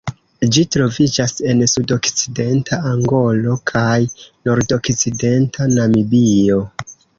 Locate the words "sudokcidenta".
1.73-2.79